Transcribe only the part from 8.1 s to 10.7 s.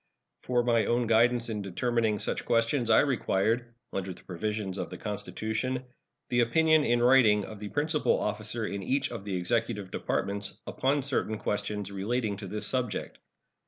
officer in each of the Executive Departments